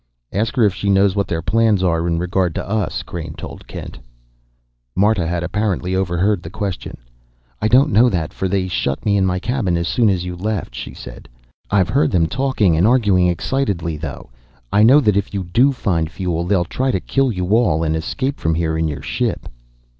[0.33, 3.67] "Ask her if she knows what their plans are in regard to us," Crain told
[3.67, 3.99] Kent.
[4.95, 6.97] Marta had apparently overheard the question.
[7.61, 10.35] "I don't know that, for they shut me in my cabin as soon as you
[10.35, 11.29] left," she said.
[11.69, 14.31] "I've heard them talking and arguing excitedly, though.
[14.73, 17.95] I know that if you do find fuel, they'll try to kill you all and
[17.95, 19.47] escape from here in your ship."